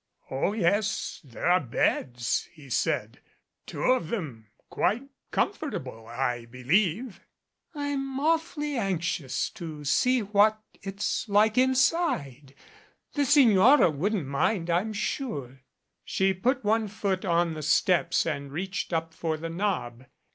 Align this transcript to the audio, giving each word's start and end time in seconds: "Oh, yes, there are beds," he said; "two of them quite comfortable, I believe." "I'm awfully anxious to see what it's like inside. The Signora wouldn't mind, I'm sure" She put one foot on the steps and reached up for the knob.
"Oh, 0.31 0.53
yes, 0.53 1.21
there 1.23 1.45
are 1.45 1.59
beds," 1.59 2.49
he 2.53 2.71
said; 2.71 3.21
"two 3.67 3.83
of 3.83 4.07
them 4.07 4.47
quite 4.67 5.03
comfortable, 5.29 6.07
I 6.07 6.45
believe." 6.47 7.21
"I'm 7.75 8.19
awfully 8.19 8.77
anxious 8.77 9.47
to 9.51 9.83
see 9.85 10.21
what 10.23 10.59
it's 10.81 11.29
like 11.29 11.55
inside. 11.55 12.55
The 13.13 13.25
Signora 13.25 13.91
wouldn't 13.91 14.25
mind, 14.25 14.71
I'm 14.71 14.91
sure" 14.91 15.61
She 16.03 16.33
put 16.33 16.63
one 16.63 16.87
foot 16.87 17.23
on 17.23 17.53
the 17.53 17.61
steps 17.61 18.25
and 18.25 18.51
reached 18.51 18.91
up 18.91 19.13
for 19.13 19.37
the 19.37 19.49
knob. 19.51 20.05